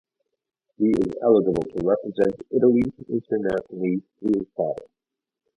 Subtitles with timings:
[0.79, 4.87] He is eligible to represent Italy internationally through his father.